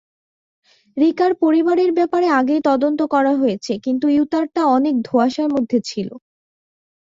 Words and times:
Recur 0.97 1.31
পরিবারের 1.35 1.91
ব্যাপারে 1.93 2.27
আগেই 2.39 2.61
তদন্ত 2.65 2.99
করা 3.13 3.33
হয়েছে, 3.35 3.73
কিন্তু 3.85 4.05
ইউতারটা 4.09 4.61
অনেক 4.75 4.95
ধোঁয়াশার 5.07 5.47
মধ্য 5.49 5.71
ছিলো। 5.89 6.15